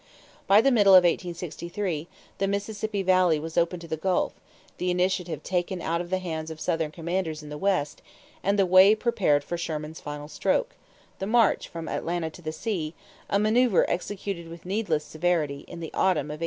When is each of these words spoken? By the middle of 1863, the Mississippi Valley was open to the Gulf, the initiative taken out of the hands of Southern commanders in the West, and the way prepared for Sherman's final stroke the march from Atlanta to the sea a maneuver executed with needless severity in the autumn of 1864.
By 0.47 0.61
the 0.61 0.71
middle 0.71 0.93
of 0.95 1.03
1863, 1.03 2.07
the 2.39 2.47
Mississippi 2.47 3.03
Valley 3.03 3.39
was 3.39 3.55
open 3.55 3.79
to 3.81 3.87
the 3.87 3.97
Gulf, 3.97 4.33
the 4.79 4.89
initiative 4.89 5.43
taken 5.43 5.79
out 5.79 6.01
of 6.01 6.09
the 6.09 6.17
hands 6.17 6.49
of 6.49 6.59
Southern 6.59 6.89
commanders 6.89 7.43
in 7.43 7.49
the 7.49 7.57
West, 7.59 8.01
and 8.43 8.57
the 8.57 8.65
way 8.65 8.95
prepared 8.95 9.43
for 9.43 9.59
Sherman's 9.59 10.01
final 10.01 10.27
stroke 10.27 10.73
the 11.19 11.27
march 11.27 11.67
from 11.67 11.87
Atlanta 11.87 12.31
to 12.31 12.41
the 12.41 12.51
sea 12.51 12.95
a 13.29 13.37
maneuver 13.37 13.87
executed 13.87 14.47
with 14.47 14.65
needless 14.65 15.05
severity 15.05 15.65
in 15.67 15.81
the 15.81 15.91
autumn 15.93 16.31
of 16.33 16.39
1864. 16.39 16.39